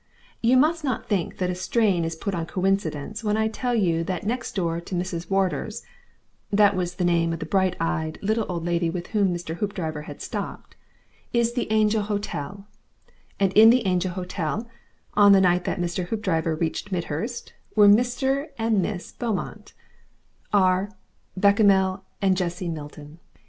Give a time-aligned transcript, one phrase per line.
[0.41, 4.03] You must not think that a strain is put on coincidence when I tell you
[4.05, 5.29] that next door to Mrs.
[5.29, 5.83] Wardor's
[6.49, 9.57] that was the name of the bright eyed, little old lady with whom Mr.
[9.57, 10.75] Hoopdriver had stopped
[11.33, 12.67] is the Angel Hotel,
[13.39, 14.67] and in the Angel Hotel,
[15.13, 16.07] on the night that Mr.
[16.07, 19.73] Hoopdriver reached Midhurst, were 'Mr.' and 'Miss' Beaumont,
[20.51, 20.89] our
[21.37, 23.19] Bechamel and Jessie Milton.